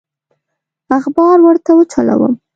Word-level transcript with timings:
اخبار 0.97 1.37
ورته 1.45 1.71
وچلوم. 1.77 2.33